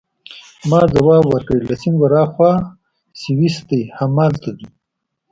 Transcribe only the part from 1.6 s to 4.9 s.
له سیند ورهاخوا سویس دی، همالته ځو.